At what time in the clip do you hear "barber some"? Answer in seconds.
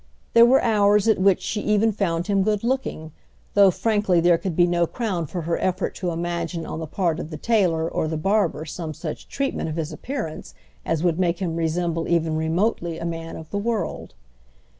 8.17-8.95